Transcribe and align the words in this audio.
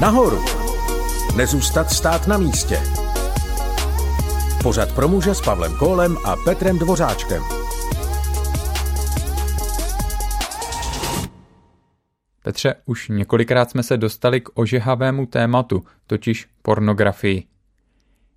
Nahoru. 0.00 0.44
Nezůstat 1.36 1.90
stát 1.90 2.26
na 2.26 2.38
místě. 2.38 2.80
Pořad 4.62 4.94
pro 4.94 5.08
muže 5.08 5.34
s 5.34 5.40
Pavlem 5.40 5.76
Kólem 5.78 6.16
a 6.24 6.36
Petrem 6.44 6.78
Dvořáčkem. 6.78 7.42
Petře, 12.42 12.74
už 12.86 13.08
několikrát 13.08 13.70
jsme 13.70 13.82
se 13.82 13.96
dostali 13.96 14.40
k 14.40 14.48
ožehavému 14.54 15.26
tématu, 15.26 15.84
totiž 16.06 16.46
pornografii. 16.62 17.44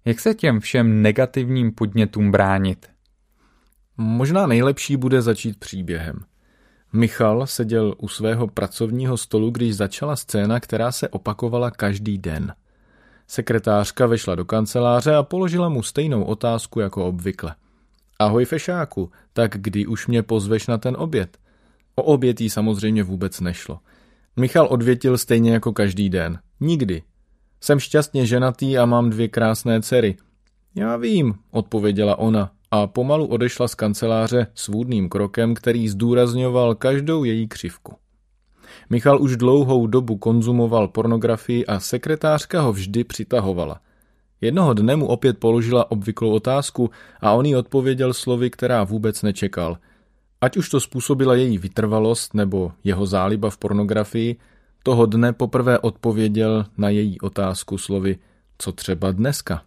Jak 0.06 0.20
se 0.20 0.34
těm 0.34 0.60
všem 0.60 1.02
negativním 1.02 1.72
podnětům 1.72 2.32
bránit? 2.32 2.88
Možná 3.98 4.48
nejlepší 4.48 4.98
bude 4.98 5.22
začít 5.22 5.60
příběhem. 5.60 6.20
Michal 6.94 7.48
seděl 7.48 7.96
u 7.98 8.08
svého 8.08 8.48
pracovního 8.48 9.18
stolu, 9.18 9.50
když 9.50 9.76
začala 9.76 10.16
scéna, 10.16 10.60
která 10.60 10.92
se 10.92 11.10
opakovala 11.10 11.72
každý 11.72 12.18
den. 12.18 12.54
Sekretářka 13.28 14.06
vešla 14.06 14.36
do 14.36 14.46
kanceláře 14.46 15.16
a 15.16 15.24
položila 15.24 15.70
mu 15.70 15.84
stejnou 15.84 16.24
otázku 16.24 16.80
jako 16.80 17.06
obvykle. 17.06 17.56
Ahoj 18.20 18.46
fešáku, 18.46 19.12
tak 19.34 19.52
kdy 19.58 19.88
už 19.88 20.08
mě 20.08 20.24
pozveš 20.24 20.68
na 20.68 20.78
ten 20.78 20.96
oběd? 20.98 21.38
O 21.96 22.04
oběd 22.04 22.42
jí 22.42 22.50
samozřejmě 22.50 23.04
vůbec 23.04 23.40
nešlo. 23.40 23.80
Michal 24.36 24.68
odvětil 24.72 25.18
stejně 25.18 25.54
jako 25.54 25.74
každý 25.74 26.10
den. 26.10 26.40
Nikdy. 26.60 27.04
Jsem 27.62 27.80
šťastně 27.80 28.26
ženatý 28.26 28.78
a 28.78 28.86
mám 28.86 29.10
dvě 29.10 29.28
krásné 29.28 29.82
dcery. 29.82 30.18
Já 30.76 30.98
vím, 30.98 31.34
odpověděla 31.52 32.20
ona 32.20 32.52
a 32.72 32.88
pomalu 32.88 33.26
odešla 33.26 33.68
z 33.68 33.76
kanceláře 33.76 34.48
svůdným 34.56 35.10
krokem, 35.10 35.54
který 35.54 35.90
zdůrazňoval 35.90 36.76
každou 36.76 37.24
její 37.24 37.48
křivku. 37.48 37.96
Michal 38.90 39.22
už 39.22 39.38
dlouhou 39.38 39.88
dobu 39.88 40.18
konzumoval 40.18 40.88
pornografii 40.88 41.66
a 41.66 41.80
sekretářka 41.80 42.62
ho 42.62 42.74
vždy 42.74 43.04
přitahovala. 43.04 43.80
Jednoho 44.42 44.74
dne 44.74 44.96
mu 44.96 45.08
opět 45.08 45.38
položila 45.38 45.92
obvyklou 45.92 46.32
otázku 46.32 46.90
a 47.22 47.32
on 47.32 47.46
jí 47.46 47.56
odpověděl 47.56 48.14
slovy, 48.14 48.50
která 48.50 48.84
vůbec 48.84 49.22
nečekal. 49.22 49.78
Ať 50.42 50.58
už 50.58 50.70
to 50.70 50.80
způsobila 50.80 51.36
její 51.36 51.58
vytrvalost 51.58 52.34
nebo 52.34 52.72
jeho 52.84 53.06
záliba 53.06 53.50
v 53.50 53.58
pornografii, 53.58 54.36
toho 54.84 55.06
dne 55.06 55.34
poprvé 55.34 55.80
odpověděl 55.80 56.66
na 56.78 56.90
její 56.90 57.22
otázku 57.22 57.78
slovy 57.78 58.18
co 58.58 58.72
třeba 58.72 59.12
dneska. 59.12 59.62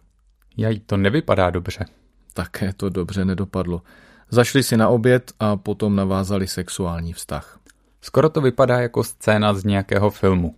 Jaj, 0.57 0.79
to 0.79 0.97
nevypadá 0.97 1.49
dobře. 1.49 1.85
Také 2.33 2.73
to 2.73 2.89
dobře 2.89 3.25
nedopadlo. 3.25 3.81
Zašli 4.29 4.63
si 4.63 4.77
na 4.77 4.89
oběd 4.89 5.31
a 5.39 5.55
potom 5.55 5.95
navázali 5.95 6.47
sexuální 6.47 7.13
vztah. 7.13 7.59
Skoro 8.01 8.29
to 8.29 8.41
vypadá 8.41 8.79
jako 8.79 9.03
scéna 9.03 9.53
z 9.53 9.63
nějakého 9.63 10.09
filmu. 10.09 10.55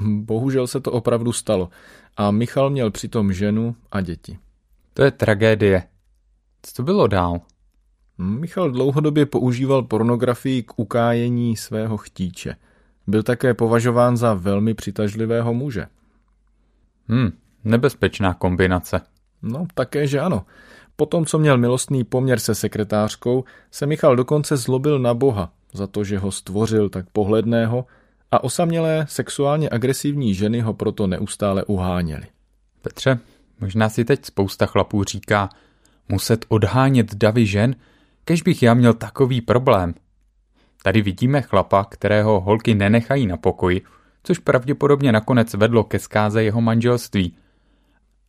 Bohužel 0.00 0.66
se 0.66 0.80
to 0.80 0.92
opravdu 0.92 1.32
stalo 1.32 1.68
a 2.16 2.30
Michal 2.30 2.70
měl 2.70 2.90
přitom 2.90 3.32
ženu 3.32 3.76
a 3.92 4.00
děti. 4.00 4.38
To 4.94 5.02
je 5.02 5.10
tragédie. 5.10 5.82
Co 6.62 6.74
to 6.74 6.82
bylo 6.82 7.06
dál? 7.06 7.40
Michal 8.18 8.70
dlouhodobě 8.70 9.26
používal 9.26 9.82
pornografii 9.82 10.62
k 10.62 10.78
ukájení 10.78 11.56
svého 11.56 11.96
chtíče. 11.96 12.56
Byl 13.06 13.22
také 13.22 13.54
považován 13.54 14.16
za 14.16 14.34
velmi 14.34 14.74
přitažlivého 14.74 15.54
muže. 15.54 15.86
Hmm, 17.08 17.30
nebezpečná 17.64 18.34
kombinace. 18.34 19.00
No, 19.42 19.66
také, 19.74 20.06
že 20.06 20.20
ano. 20.20 20.46
Potom, 21.00 21.26
co 21.26 21.38
měl 21.38 21.58
milostný 21.58 22.04
poměr 22.04 22.38
se 22.38 22.54
sekretářkou, 22.54 23.44
se 23.70 23.86
Michal 23.86 24.16
dokonce 24.16 24.56
zlobil 24.56 24.98
na 24.98 25.14
Boha 25.14 25.52
za 25.72 25.86
to, 25.86 26.04
že 26.04 26.18
ho 26.18 26.32
stvořil 26.32 26.88
tak 26.88 27.06
pohledného 27.12 27.86
a 28.32 28.44
osamělé 28.44 29.06
sexuálně 29.08 29.68
agresivní 29.72 30.34
ženy 30.34 30.60
ho 30.60 30.74
proto 30.74 31.06
neustále 31.06 31.64
uháněly. 31.64 32.26
Petře, 32.82 33.18
možná 33.60 33.88
si 33.88 34.04
teď 34.04 34.24
spousta 34.24 34.66
chlapů 34.66 35.04
říká, 35.04 35.48
muset 36.08 36.44
odhánět 36.48 37.14
davy 37.14 37.46
žen, 37.46 37.76
kež 38.24 38.42
bych 38.42 38.62
já 38.62 38.74
měl 38.74 38.94
takový 38.94 39.40
problém. 39.40 39.94
Tady 40.82 41.02
vidíme 41.02 41.42
chlapa, 41.42 41.84
kterého 41.84 42.40
holky 42.40 42.74
nenechají 42.74 43.26
na 43.26 43.36
pokoji, 43.36 43.82
což 44.22 44.38
pravděpodobně 44.38 45.12
nakonec 45.12 45.54
vedlo 45.54 45.84
ke 45.84 45.98
zkáze 45.98 46.42
jeho 46.42 46.60
manželství– 46.60 47.36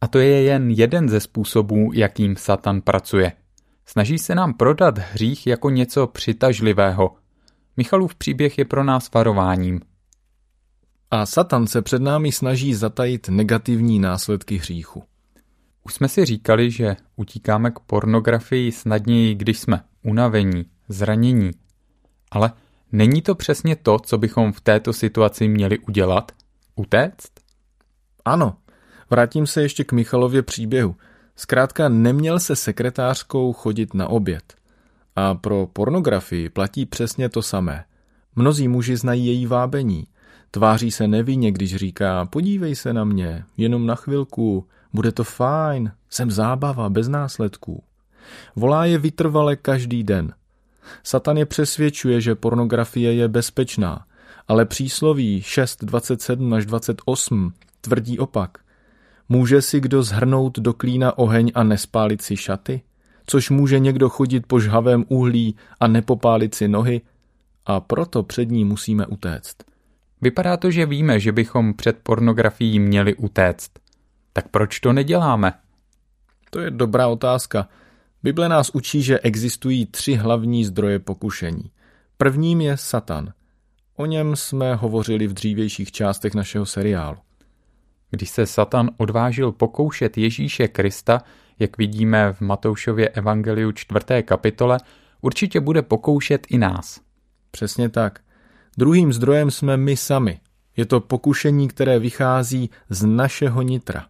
a 0.01 0.07
to 0.07 0.19
je 0.19 0.43
jen 0.43 0.69
jeden 0.69 1.09
ze 1.09 1.19
způsobů, 1.19 1.91
jakým 1.93 2.35
Satan 2.35 2.81
pracuje. 2.81 3.31
Snaží 3.85 4.17
se 4.17 4.35
nám 4.35 4.53
prodat 4.53 4.97
hřích 4.97 5.47
jako 5.47 5.69
něco 5.69 6.07
přitažlivého. 6.07 7.15
Michalův 7.77 8.15
příběh 8.15 8.57
je 8.57 8.65
pro 8.65 8.83
nás 8.83 9.11
varováním. 9.13 9.81
A 11.11 11.25
Satan 11.25 11.67
se 11.67 11.81
před 11.81 12.01
námi 12.01 12.31
snaží 12.31 12.73
zatajit 12.73 13.29
negativní 13.29 13.99
následky 13.99 14.57
hříchu. 14.57 15.03
Už 15.83 15.93
jsme 15.93 16.07
si 16.07 16.25
říkali, 16.25 16.71
že 16.71 16.95
utíkáme 17.15 17.71
k 17.71 17.79
pornografii 17.79 18.71
snadněji, 18.71 19.35
když 19.35 19.59
jsme 19.59 19.83
unavení, 20.03 20.65
zranění. 20.89 21.51
Ale 22.31 22.51
není 22.91 23.21
to 23.21 23.35
přesně 23.35 23.75
to, 23.75 23.99
co 23.99 24.17
bychom 24.17 24.51
v 24.51 24.61
této 24.61 24.93
situaci 24.93 25.47
měli 25.47 25.79
udělat? 25.79 26.31
Utéct? 26.75 27.31
Ano, 28.25 28.57
Vrátím 29.09 29.47
se 29.47 29.61
ještě 29.61 29.83
k 29.83 29.91
Michalově 29.91 30.41
příběhu. 30.41 30.95
Zkrátka 31.35 31.89
neměl 31.89 32.39
se 32.39 32.55
sekretářkou 32.55 33.53
chodit 33.53 33.93
na 33.93 34.07
oběd. 34.07 34.53
A 35.15 35.35
pro 35.35 35.67
pornografii 35.73 36.49
platí 36.49 36.85
přesně 36.85 37.29
to 37.29 37.41
samé. 37.41 37.83
Mnozí 38.35 38.67
muži 38.67 38.97
znají 38.97 39.25
její 39.25 39.45
vábení. 39.45 40.07
Tváří 40.51 40.91
se 40.91 41.07
nevinně, 41.07 41.51
když 41.51 41.75
říká, 41.75 42.25
podívej 42.25 42.75
se 42.75 42.93
na 42.93 43.03
mě, 43.03 43.43
jenom 43.57 43.85
na 43.85 43.95
chvilku, 43.95 44.67
bude 44.93 45.11
to 45.11 45.23
fajn, 45.23 45.91
jsem 46.09 46.31
zábava, 46.31 46.89
bez 46.89 47.07
následků. 47.07 47.83
Volá 48.55 48.85
je 48.85 48.97
vytrvale 48.97 49.55
každý 49.55 50.03
den. 50.03 50.33
Satan 51.03 51.37
je 51.37 51.45
přesvědčuje, 51.45 52.21
že 52.21 52.35
pornografie 52.35 53.13
je 53.13 53.27
bezpečná, 53.27 54.05
ale 54.47 54.65
přísloví 54.65 55.41
6.27 55.41 56.55
až 56.55 56.65
28 56.65 57.53
tvrdí 57.81 58.19
opak– 58.19 58.57
Může 59.29 59.61
si 59.61 59.79
kdo 59.79 60.03
zhrnout 60.03 60.59
do 60.59 60.73
klína 60.73 61.17
oheň 61.17 61.51
a 61.55 61.63
nespálit 61.63 62.21
si 62.21 62.37
šaty? 62.37 62.81
Což 63.25 63.49
může 63.49 63.79
někdo 63.79 64.09
chodit 64.09 64.47
po 64.47 64.59
žhavém 64.59 65.05
uhlí 65.07 65.55
a 65.79 65.87
nepopálit 65.87 66.55
si 66.55 66.67
nohy? 66.67 67.01
A 67.65 67.79
proto 67.79 68.23
před 68.23 68.45
ní 68.45 68.65
musíme 68.65 69.05
utéct. 69.05 69.55
Vypadá 70.21 70.57
to, 70.57 70.71
že 70.71 70.85
víme, 70.85 71.19
že 71.19 71.31
bychom 71.31 71.73
před 71.73 71.97
pornografií 72.03 72.79
měli 72.79 73.15
utéct. 73.15 73.71
Tak 74.33 74.47
proč 74.47 74.79
to 74.79 74.93
neděláme? 74.93 75.53
To 76.49 76.59
je 76.59 76.71
dobrá 76.71 77.07
otázka. 77.07 77.69
Bible 78.23 78.49
nás 78.49 78.69
učí, 78.73 79.03
že 79.03 79.19
existují 79.19 79.85
tři 79.85 80.15
hlavní 80.15 80.65
zdroje 80.65 80.99
pokušení. 80.99 81.71
Prvním 82.17 82.61
je 82.61 82.77
Satan. 82.77 83.33
O 83.95 84.05
něm 84.05 84.35
jsme 84.35 84.75
hovořili 84.75 85.27
v 85.27 85.33
dřívějších 85.33 85.91
částech 85.91 86.33
našeho 86.33 86.65
seriálu. 86.65 87.17
Když 88.09 88.29
se 88.29 88.45
Satan 88.45 88.89
odvážil 88.97 89.51
pokoušet 89.51 90.17
Ježíše 90.17 90.67
Krista, 90.67 91.21
jak 91.59 91.77
vidíme 91.77 92.33
v 92.33 92.41
Matoušově 92.41 93.09
evangeliu 93.09 93.71
4. 93.71 94.23
kapitole, 94.23 94.77
určitě 95.21 95.59
bude 95.59 95.81
pokoušet 95.81 96.47
i 96.49 96.57
nás. 96.57 97.01
Přesně 97.51 97.89
tak. 97.89 98.19
Druhým 98.77 99.13
zdrojem 99.13 99.51
jsme 99.51 99.77
my 99.77 99.97
sami. 99.97 100.39
Je 100.77 100.85
to 100.85 100.99
pokušení, 100.99 101.67
které 101.67 101.99
vychází 101.99 102.69
z 102.89 103.05
našeho 103.05 103.61
nitra. 103.61 104.07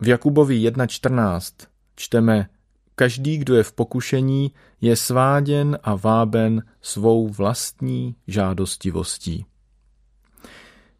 V 0.00 0.08
Jakubovi 0.08 0.54
1.14 0.54 1.66
čteme 1.96 2.48
Každý, 2.94 3.38
kdo 3.38 3.54
je 3.54 3.62
v 3.62 3.72
pokušení, 3.72 4.52
je 4.80 4.96
sváděn 4.96 5.78
a 5.82 5.94
váben 5.94 6.62
svou 6.80 7.28
vlastní 7.28 8.16
žádostivostí. 8.26 9.44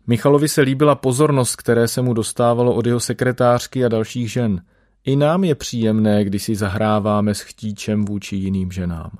Michalovi 0.07 0.49
se 0.49 0.61
líbila 0.61 0.95
pozornost, 0.95 1.57
které 1.57 1.89
se 1.89 2.03
mu 2.03 2.15
dostávalo 2.15 2.75
od 2.75 2.87
jeho 2.87 3.01
sekretářky 3.01 3.85
a 3.85 3.89
dalších 3.89 4.33
žen. 4.33 4.65
I 5.05 5.17
nám 5.17 5.45
je 5.45 5.55
příjemné, 5.55 6.25
když 6.25 6.43
si 6.43 6.57
zahráváme 6.57 7.35
s 7.35 7.41
chtíčem 7.41 8.05
vůči 8.05 8.37
jiným 8.37 8.73
ženám. 8.73 9.11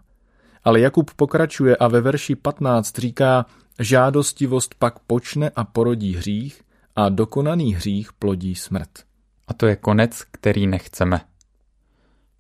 Ale 0.65 0.81
Jakub 0.81 1.11
pokračuje 1.15 1.77
a 1.77 1.89
ve 1.89 2.01
verši 2.01 2.37
15 2.37 2.99
říká, 2.99 3.47
žádostivost 3.79 4.75
pak 4.75 4.99
počne 4.99 5.51
a 5.57 5.65
porodí 5.65 6.15
hřích 6.15 6.63
a 6.97 7.09
dokonaný 7.09 7.75
hřích 7.75 8.13
plodí 8.13 8.55
smrt. 8.55 8.91
A 9.49 9.55
to 9.55 9.67
je 9.67 9.77
konec, 9.77 10.23
který 10.31 10.67
nechceme. 10.67 11.21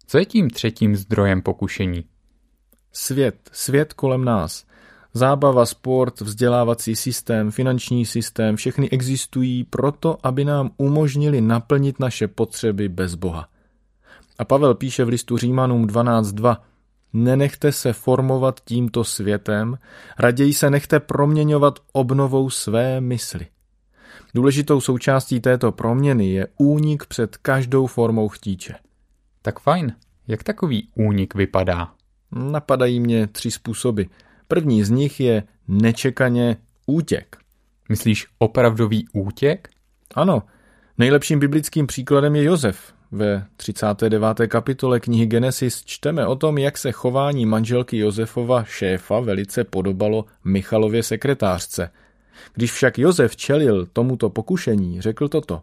Co 0.06 0.19
je 0.19 0.26
tím 0.26 0.50
třetím 0.50 0.96
zdrojem 0.96 1.43
pokušení? 1.43 2.05
Svět, 2.93 3.50
svět 3.52 3.93
kolem 3.93 4.25
nás– 4.25 4.64
Zábava, 5.14 5.67
sport, 5.67 6.20
vzdělávací 6.20 6.97
systém, 6.97 7.50
finanční 7.50 8.06
systém, 8.06 8.56
všechny 8.56 8.91
existují 8.91 9.64
proto, 9.64 10.19
aby 10.23 10.44
nám 10.44 10.70
umožnili 10.76 11.41
naplnit 11.41 12.00
naše 12.00 12.29
potřeby 12.29 12.88
bez 12.88 13.14
Boha. 13.14 13.49
A 14.38 14.44
Pavel 14.44 14.75
píše 14.75 15.05
v 15.05 15.09
listu 15.09 15.37
Římanům 15.37 15.87
12.2 15.87 16.56
Nenechte 17.12 17.73
se 17.73 17.93
formovat 17.93 18.61
tímto 18.64 19.05
světem, 19.05 19.79
raději 20.19 20.55
se 20.55 20.70
nechte 20.70 21.00
proměňovat 21.00 21.79
obnovou 21.93 22.50
své 22.50 23.00
mysli. 23.00 23.47
Důležitou 24.35 24.81
součástí 24.81 25.41
této 25.41 25.73
proměny 25.73 26.29
je 26.29 26.49
únik 26.56 27.06
před 27.06 27.37
každou 27.37 27.87
formou 27.87 28.29
chtíče. 28.29 28.75
Tak 29.43 29.61
fajn. 29.61 29.97
Jak 30.29 30.43
takový 30.43 30.88
únik 30.94 31.35
vypadá? 31.35 31.93
Napadají 32.32 33.00
mě 33.00 33.26
tři 33.26 33.50
způsoby. 33.50 34.03
První 34.52 34.84
z 34.84 34.90
nich 34.90 35.20
je 35.20 35.43
nečekaně 35.69 36.56
útěk. 36.87 37.37
Myslíš 37.88 38.26
opravdový 38.38 39.06
útěk? 39.12 39.69
Ano, 40.14 40.43
nejlepším 40.99 41.38
biblickým 41.38 41.87
příkladem 41.87 42.37
je 42.37 42.44
Josef. 42.44 42.94
Ve 43.12 43.46
39. 43.56 44.26
kapitole 44.49 45.00
knihy 45.00 45.26
Genesis 45.26 45.84
čteme 45.84 46.26
o 46.26 46.37
tom, 46.37 46.58
jak 46.58 46.78
se 46.78 46.93
chování 46.93 47.46
manželky 47.46 47.99
Josefova 47.99 48.64
šéfa 48.64 49.20
velice 49.20 49.64
podobalo 49.64 50.25
Michalově 50.44 51.02
sekretářce. 51.02 51.90
Když 52.54 52.72
však 52.72 52.99
Josef 52.99 53.37
čelil 53.37 53.87
tomuto 53.87 54.31
pokušení, 54.31 55.00
řekl 55.00 55.28
toto. 55.28 55.62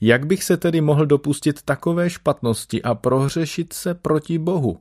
Jak 0.00 0.26
bych 0.26 0.44
se 0.44 0.56
tedy 0.56 0.80
mohl 0.80 1.06
dopustit 1.06 1.62
takové 1.62 2.10
špatnosti 2.10 2.82
a 2.82 2.94
prohřešit 2.94 3.72
se 3.72 3.94
proti 3.94 4.38
Bohu? 4.38 4.80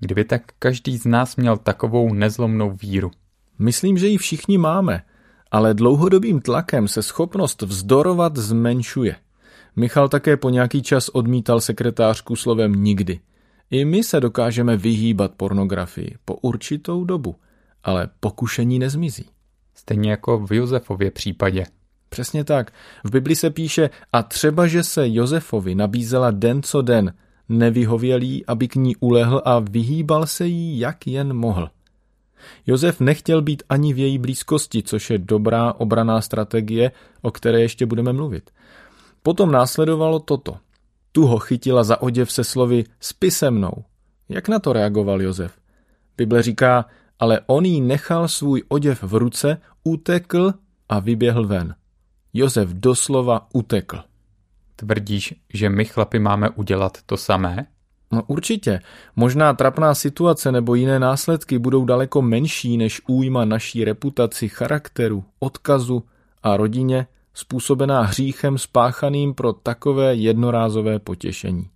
Kdyby 0.00 0.24
tak 0.24 0.42
každý 0.58 0.98
z 0.98 1.06
nás 1.06 1.36
měl 1.36 1.56
takovou 1.56 2.14
nezlomnou 2.14 2.70
víru. 2.70 3.10
Myslím, 3.58 3.98
že 3.98 4.08
ji 4.08 4.18
všichni 4.18 4.58
máme, 4.58 5.02
ale 5.50 5.74
dlouhodobým 5.74 6.40
tlakem 6.40 6.88
se 6.88 7.02
schopnost 7.02 7.62
vzdorovat 7.62 8.36
zmenšuje. 8.36 9.16
Michal 9.76 10.08
také 10.08 10.36
po 10.36 10.50
nějaký 10.50 10.82
čas 10.82 11.08
odmítal 11.08 11.60
sekretářku 11.60 12.36
slovem 12.36 12.72
nikdy. 12.72 13.20
I 13.70 13.84
my 13.84 14.04
se 14.04 14.20
dokážeme 14.20 14.76
vyhýbat 14.76 15.34
pornografii 15.36 16.16
po 16.24 16.34
určitou 16.34 17.04
dobu, 17.04 17.36
ale 17.84 18.08
pokušení 18.20 18.78
nezmizí. 18.78 19.26
Stejně 19.74 20.10
jako 20.10 20.38
v 20.38 20.52
Josefově 20.52 21.10
případě. 21.10 21.66
Přesně 22.08 22.44
tak. 22.44 22.72
V 23.04 23.10
Bibli 23.10 23.36
se 23.36 23.50
píše, 23.50 23.90
a 24.12 24.22
třeba, 24.22 24.66
že 24.66 24.82
se 24.82 25.08
Josefovi 25.08 25.74
nabízela 25.74 26.30
den 26.30 26.62
co 26.62 26.82
den, 26.82 27.14
nevyhovělý, 27.48 28.46
aby 28.46 28.68
k 28.68 28.74
ní 28.74 28.96
ulehl 28.96 29.42
a 29.44 29.58
vyhýbal 29.58 30.26
se 30.26 30.46
jí, 30.46 30.78
jak 30.78 31.06
jen 31.06 31.32
mohl. 31.32 31.70
Josef 32.66 33.00
nechtěl 33.00 33.42
být 33.42 33.62
ani 33.68 33.92
v 33.92 33.98
její 33.98 34.18
blízkosti, 34.18 34.82
což 34.82 35.10
je 35.10 35.18
dobrá 35.18 35.72
obraná 35.72 36.20
strategie, 36.20 36.92
o 37.22 37.30
které 37.30 37.60
ještě 37.60 37.86
budeme 37.86 38.12
mluvit. 38.12 38.50
Potom 39.22 39.52
následovalo 39.52 40.18
toto. 40.18 40.56
Tu 41.12 41.26
ho 41.26 41.38
chytila 41.38 41.84
za 41.84 42.02
oděv 42.02 42.32
se 42.32 42.44
slovy 42.44 42.84
spi 43.00 43.30
se 43.30 43.50
mnou. 43.50 43.84
Jak 44.28 44.48
na 44.48 44.58
to 44.58 44.72
reagoval 44.72 45.22
Josef? 45.22 45.58
Bible 46.16 46.42
říká, 46.42 46.84
ale 47.18 47.40
on 47.46 47.64
jí 47.64 47.80
nechal 47.80 48.28
svůj 48.28 48.62
oděv 48.68 49.02
v 49.02 49.14
ruce, 49.14 49.60
utekl 49.84 50.54
a 50.88 50.98
vyběhl 50.98 51.46
ven. 51.46 51.74
Josef 52.34 52.68
doslova 52.68 53.48
utekl. 53.52 54.00
Tvrdíš, 54.80 55.34
že 55.54 55.68
my 55.68 55.84
chlapi 55.84 56.18
máme 56.18 56.50
udělat 56.50 56.98
to 57.06 57.16
samé? 57.16 57.66
No 58.12 58.22
určitě. 58.26 58.80
Možná 59.16 59.52
trapná 59.52 59.94
situace 59.94 60.52
nebo 60.52 60.74
jiné 60.74 60.98
následky 60.98 61.58
budou 61.58 61.84
daleko 61.84 62.22
menší 62.22 62.76
než 62.76 63.00
újma 63.08 63.44
naší 63.44 63.84
reputaci, 63.84 64.48
charakteru, 64.48 65.24
odkazu 65.38 66.04
a 66.42 66.56
rodině, 66.56 67.06
způsobená 67.34 68.02
hříchem 68.02 68.58
spáchaným 68.58 69.34
pro 69.34 69.52
takové 69.52 70.14
jednorázové 70.14 70.98
potěšení. 70.98 71.68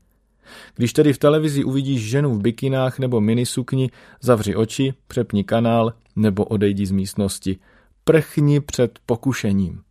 Když 0.76 0.92
tedy 0.92 1.12
v 1.12 1.18
televizi 1.18 1.64
uvidíš 1.64 2.10
ženu 2.10 2.34
v 2.34 2.40
bikinách 2.40 2.98
nebo 2.98 3.20
minisukni, 3.20 3.90
zavři 4.20 4.56
oči, 4.56 4.94
přepni 5.06 5.44
kanál 5.44 5.92
nebo 6.16 6.44
odejdi 6.44 6.86
z 6.86 6.90
místnosti. 6.90 7.58
Prchni 8.04 8.60
před 8.60 8.98
pokušením. 9.06 9.82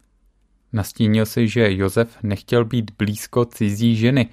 Nastínil 0.73 1.25
si, 1.25 1.47
že 1.47 1.73
Josef 1.73 2.17
nechtěl 2.23 2.65
být 2.65 2.91
blízko 2.97 3.45
cizí 3.45 3.95
ženy. 3.95 4.29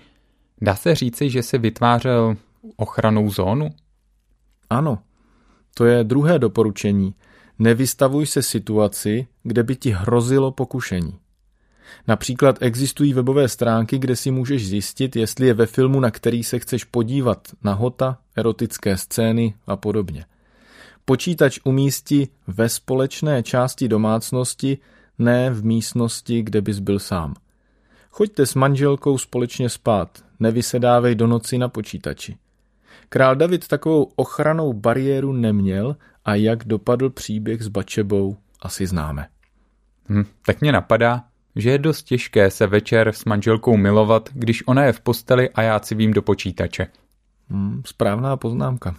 Dá 0.61 0.77
se 0.77 0.95
říci, 0.95 1.31
že 1.31 1.43
si 1.43 1.59
vytvářel 1.59 2.37
ochranou 2.77 3.31
zónu? 3.31 3.71
Ano, 4.71 4.99
to 5.75 5.85
je 5.85 6.05
druhé 6.05 6.39
doporučení. 6.39 7.15
Nevystavuj 7.59 8.27
se 8.27 8.43
situaci, 8.43 9.27
kde 9.43 9.63
by 9.63 9.77
ti 9.77 9.91
hrozilo 9.91 10.53
pokušení. 10.53 11.19
Například 12.09 12.57
existují 12.61 13.13
webové 13.13 13.49
stránky, 13.49 13.99
kde 13.99 14.17
si 14.17 14.31
můžeš 14.31 14.69
zjistit, 14.69 15.17
jestli 15.17 15.47
je 15.47 15.55
ve 15.55 15.67
filmu, 15.67 16.01
na 16.01 16.11
který 16.11 16.45
se 16.45 16.59
chceš 16.59 16.85
podívat, 16.85 17.49
nahota, 17.65 18.19
erotické 18.37 18.97
scény 18.97 19.55
a 19.67 19.77
podobně. 19.77 20.25
Počítač 21.05 21.61
umístí 21.65 22.29
ve 22.47 22.69
společné 22.69 23.43
části 23.43 23.89
domácnosti, 23.89 24.79
ne 25.19 25.51
v 25.51 25.65
místnosti, 25.65 26.43
kde 26.43 26.61
bys 26.61 26.79
byl 26.79 26.99
sám. 26.99 27.35
Choďte 28.11 28.47
s 28.47 28.55
manželkou 28.55 29.19
společně 29.19 29.69
spát, 29.69 30.25
nevysedávej 30.41 31.15
do 31.15 31.27
noci 31.27 31.59
na 31.59 31.69
počítači. 31.69 32.37
Král 33.09 33.37
David 33.37 33.69
takovou 33.69 34.13
ochranou 34.17 34.73
bariéru 34.73 35.33
neměl 35.33 35.97
a 36.25 36.35
jak 36.35 36.65
dopadl 36.65 37.11
příběh 37.11 37.63
s 37.63 37.69
Bačebou, 37.69 38.37
asi 38.63 38.87
známe. 38.87 39.29
Hm, 40.09 40.25
tak 40.47 40.61
mě 40.61 40.73
napadá, 40.73 41.25
že 41.57 41.71
je 41.71 41.79
dost 41.79 42.03
těžké 42.03 42.51
se 42.51 42.67
večer 42.67 43.09
s 43.09 43.25
manželkou 43.25 43.77
milovat, 43.77 44.29
když 44.33 44.67
ona 44.67 44.85
je 44.85 44.93
v 44.93 45.01
posteli 45.01 45.51
a 45.51 45.63
já 45.63 45.81
civím 45.81 46.13
do 46.13 46.23
počítače. 46.23 46.87
Hmm, 47.51 47.83
správná 47.87 48.37
poznámka. 48.37 48.95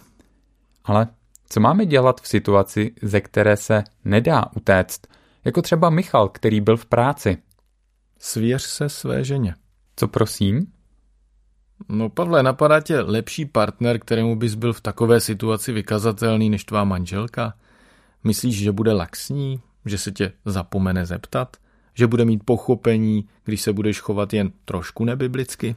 Ale 0.84 1.08
co 1.48 1.60
máme 1.60 1.86
dělat 1.86 2.20
v 2.20 2.28
situaci, 2.28 2.92
ze 3.02 3.20
které 3.20 3.56
se 3.56 3.84
nedá 4.04 4.44
utéct? 4.56 5.06
Jako 5.44 5.62
třeba 5.62 5.90
Michal, 5.90 6.28
který 6.28 6.60
byl 6.60 6.76
v 6.76 6.86
práci. 6.86 7.38
Svěř 8.18 8.62
se 8.62 8.88
své 8.88 9.24
ženě. 9.24 9.54
Co 9.96 10.08
prosím? 10.08 10.66
No 11.88 12.08
Pavle, 12.08 12.42
napadá 12.42 12.80
tě 12.80 13.00
lepší 13.00 13.44
partner, 13.44 13.98
kterému 13.98 14.36
bys 14.36 14.54
byl 14.54 14.72
v 14.72 14.80
takové 14.80 15.20
situaci 15.20 15.72
vykazatelný 15.72 16.50
než 16.50 16.64
tvá 16.64 16.84
manželka? 16.84 17.54
Myslíš, 18.24 18.58
že 18.58 18.72
bude 18.72 18.92
laxní? 18.92 19.60
Že 19.86 19.98
se 19.98 20.12
tě 20.12 20.32
zapomene 20.44 21.06
zeptat? 21.06 21.56
Že 21.94 22.06
bude 22.06 22.24
mít 22.24 22.44
pochopení, 22.44 23.28
když 23.44 23.62
se 23.62 23.72
budeš 23.72 24.00
chovat 24.00 24.32
jen 24.32 24.52
trošku 24.64 25.04
nebiblicky? 25.04 25.76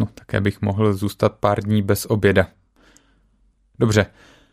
No, 0.00 0.06
také 0.14 0.40
bych 0.40 0.62
mohl 0.62 0.92
zůstat 0.92 1.32
pár 1.32 1.64
dní 1.64 1.82
bez 1.82 2.06
oběda. 2.06 2.46
Dobře, 3.78 4.06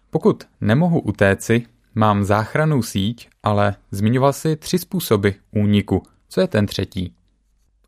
pokud 0.09 0.43
nemohu 0.61 0.99
utéci, 0.99 1.65
mám 1.95 2.23
záchranou 2.23 2.81
síť, 2.83 3.29
ale 3.43 3.75
zmiňoval 3.91 4.33
si 4.33 4.55
tři 4.55 4.79
způsoby 4.79 5.29
úniku. 5.51 6.03
Co 6.29 6.41
je 6.41 6.47
ten 6.47 6.65
třetí? 6.65 7.15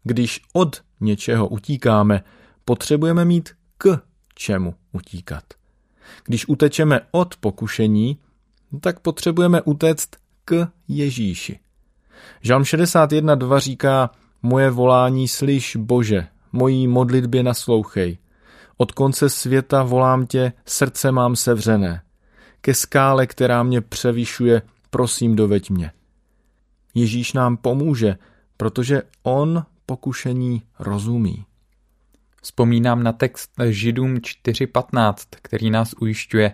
Když 0.04 0.42
od 0.54 0.82
něčeho 1.02 1.48
utíkáme, 1.48 2.24
potřebujeme 2.66 3.26
mít 3.26 3.50
k 3.78 4.00
čemu 4.36 4.76
utíkat. 4.92 5.44
Když 6.26 6.48
utečeme 6.48 7.02
od 7.12 7.36
pokušení, 7.36 8.18
tak 8.80 9.00
potřebujeme 9.00 9.62
utéct 9.62 10.10
k 10.46 10.68
Ježíši. 10.88 11.60
Žalm 12.42 12.64
61.2 12.64 13.60
říká, 13.60 14.10
moje 14.42 14.70
volání 14.70 15.28
slyš 15.28 15.76
Bože, 15.76 16.28
mojí 16.52 16.88
modlitbě 16.88 17.44
naslouchej. 17.44 18.18
Od 18.78 18.92
konce 18.92 19.30
světa 19.30 19.84
volám 19.84 20.26
tě, 20.26 20.54
srdce 20.66 21.12
mám 21.12 21.36
sevřené. 21.36 22.02
Ke 22.66 22.74
skále, 22.74 23.28
která 23.28 23.64
mě 23.64 23.82
převyšuje, 23.82 24.62
prosím 24.90 25.36
doveď 25.36 25.70
mě. 25.70 25.92
Ježíš 26.94 27.34
nám 27.34 27.58
pomůže, 27.58 28.18
protože 28.58 29.02
on 29.24 29.66
pokušení 29.86 30.62
rozumí. 30.80 31.46
Vzpomínám 32.42 33.04
na 33.04 33.14
text 33.14 33.52
Židům 33.70 34.16
4.15, 34.16 35.16
který 35.42 35.70
nás 35.70 35.94
ujišťuje, 36.02 36.54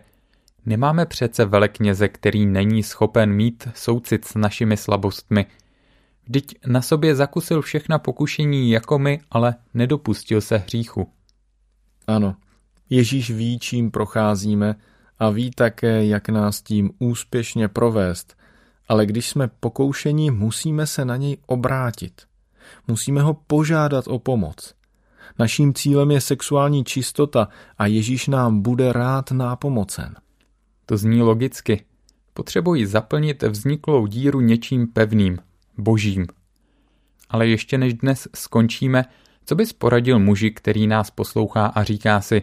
nemáme 0.66 1.06
přece 1.06 1.46
velekněze, 1.46 2.08
který 2.08 2.46
není 2.46 2.84
schopen 2.84 3.34
mít 3.34 3.68
soucit 3.76 4.26
s 4.26 4.36
našimi 4.36 4.78
slabostmi. 4.78 5.46
Vždyť 6.24 6.56
na 6.68 6.82
sobě 6.82 7.16
zakusil 7.16 7.62
všechna 7.62 8.00
pokušení 8.00 8.72
jako 8.72 9.00
my, 9.00 9.22
ale 9.32 9.56
nedopustil 9.74 10.42
se 10.42 10.58
hříchu. 10.58 11.12
Ano, 12.08 12.36
Ježíš 12.90 13.32
ví, 13.32 13.60
čím 13.60 13.92
procházíme 13.92 14.76
a 15.20 15.30
ví 15.30 15.52
také, 15.52 16.06
jak 16.06 16.30
nás 16.30 16.62
tím 16.62 16.92
úspěšně 17.00 17.68
provést, 17.68 18.38
ale 18.88 19.06
když 19.06 19.30
jsme 19.30 19.48
pokoušení, 19.60 20.32
musíme 20.32 20.88
se 20.88 21.06
na 21.06 21.18
něj 21.18 21.38
obrátit. 21.46 22.22
Musíme 22.88 23.22
ho 23.22 23.34
požádat 23.34 24.08
o 24.08 24.20
pomoc. 24.20 24.74
Naším 25.40 25.74
cílem 25.74 26.12
je 26.12 26.22
sexuální 26.22 26.84
čistota 26.84 27.48
a 27.78 27.86
Ježíš 27.86 28.28
nám 28.28 28.62
bude 28.62 28.94
rád 28.94 29.32
nápomocen. 29.32 30.16
To 30.86 30.98
zní 30.98 31.22
logicky. 31.22 31.86
Potřebuji 32.34 32.86
zaplnit 32.86 33.44
vzniklou 33.44 34.08
díru 34.08 34.42
něčím 34.42 34.88
pevným, 34.88 35.40
božím. 35.78 36.28
Ale 37.30 37.48
ještě 37.48 37.78
než 37.78 37.94
dnes 37.94 38.28
skončíme, 38.36 39.06
co 39.46 39.56
bys 39.56 39.74
poradil 39.74 40.20
muži, 40.20 40.52
který 40.52 40.88
nás 40.88 41.12
poslouchá 41.12 41.66
a 41.66 41.84
říká 41.84 42.22
si, 42.22 42.42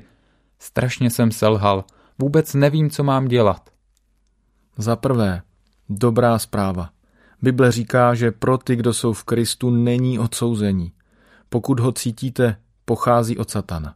strašně 0.58 1.10
jsem 1.10 1.30
selhal, 1.30 1.84
vůbec 2.18 2.54
nevím, 2.54 2.90
co 2.90 3.04
mám 3.04 3.28
dělat. 3.28 3.70
Za 4.76 4.96
prvé, 4.96 5.42
dobrá 5.88 6.38
zpráva. 6.38 6.90
Bible 7.42 7.72
říká, 7.72 8.14
že 8.14 8.30
pro 8.30 8.58
ty, 8.58 8.76
kdo 8.76 8.94
jsou 8.94 9.12
v 9.12 9.24
Kristu, 9.24 9.70
není 9.70 10.18
odsouzení. 10.18 10.92
Pokud 11.48 11.80
ho 11.80 11.92
cítíte, 11.92 12.56
pochází 12.84 13.38
od 13.38 13.50
satana. 13.50 13.94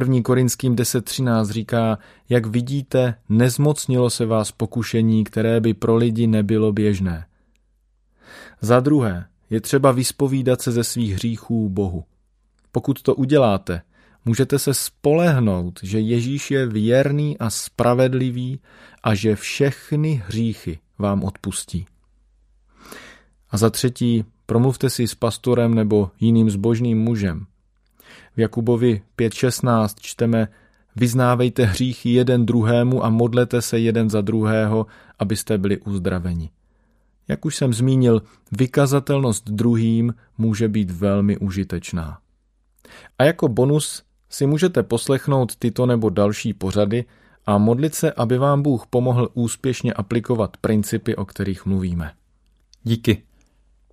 1. 0.00 0.22
Korinským 0.22 0.76
10.13 0.76 1.44
říká, 1.44 1.98
jak 2.28 2.46
vidíte, 2.46 3.14
nezmocnilo 3.28 4.10
se 4.10 4.26
vás 4.26 4.52
pokušení, 4.52 5.24
které 5.24 5.60
by 5.60 5.74
pro 5.74 5.96
lidi 5.96 6.26
nebylo 6.26 6.72
běžné. 6.72 7.26
Za 8.60 8.80
druhé, 8.80 9.26
je 9.50 9.60
třeba 9.60 9.92
vyspovídat 9.92 10.60
se 10.60 10.72
ze 10.72 10.84
svých 10.84 11.14
hříchů 11.14 11.68
Bohu. 11.68 12.04
Pokud 12.72 13.02
to 13.02 13.14
uděláte, 13.14 13.82
můžete 14.26 14.58
se 14.58 14.74
spolehnout, 14.74 15.80
že 15.82 16.00
Ježíš 16.00 16.50
je 16.50 16.66
věrný 16.66 17.38
a 17.38 17.50
spravedlivý 17.50 18.60
a 19.02 19.14
že 19.14 19.36
všechny 19.36 20.22
hříchy 20.26 20.78
vám 20.98 21.24
odpustí. 21.24 21.86
A 23.50 23.56
za 23.56 23.70
třetí, 23.70 24.24
promluvte 24.46 24.90
si 24.90 25.08
s 25.08 25.14
pastorem 25.14 25.74
nebo 25.74 26.10
jiným 26.20 26.50
zbožným 26.50 26.98
mužem. 26.98 27.46
V 28.36 28.40
Jakubovi 28.40 29.02
5.16 29.18 29.94
čteme 30.00 30.48
Vyznávejte 30.96 31.64
hříchy 31.64 32.10
jeden 32.10 32.46
druhému 32.46 33.04
a 33.04 33.10
modlete 33.10 33.62
se 33.62 33.78
jeden 33.78 34.10
za 34.10 34.20
druhého, 34.20 34.86
abyste 35.18 35.58
byli 35.58 35.78
uzdraveni. 35.78 36.50
Jak 37.28 37.44
už 37.44 37.56
jsem 37.56 37.74
zmínil, 37.74 38.22
vykazatelnost 38.52 39.50
druhým 39.50 40.14
může 40.38 40.68
být 40.68 40.90
velmi 40.90 41.38
užitečná. 41.38 42.18
A 43.18 43.24
jako 43.24 43.48
bonus 43.48 44.02
si 44.36 44.46
můžete 44.46 44.82
poslechnout 44.82 45.56
tyto 45.56 45.86
nebo 45.86 46.10
další 46.10 46.54
pořady 46.54 47.04
a 47.46 47.58
modlit 47.58 47.94
se, 47.94 48.12
aby 48.12 48.38
vám 48.38 48.62
Bůh 48.62 48.86
pomohl 48.86 49.28
úspěšně 49.34 49.92
aplikovat 49.92 50.56
principy, 50.56 51.16
o 51.16 51.24
kterých 51.24 51.66
mluvíme. 51.66 52.12
Díky. 52.82 53.22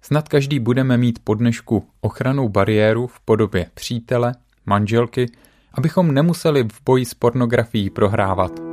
Snad 0.01 0.29
každý 0.29 0.59
budeme 0.59 0.97
mít 0.97 1.19
po 1.23 1.33
dnešku 1.33 1.88
ochranou 2.01 2.50
bariéru 2.50 3.07
v 3.07 3.19
podobě 3.19 3.65
přítele, 3.73 4.35
manželky, 4.65 5.31
abychom 5.73 6.13
nemuseli 6.13 6.63
v 6.63 6.81
boji 6.85 7.05
s 7.05 7.13
pornografií 7.13 7.89
prohrávat. 7.89 8.73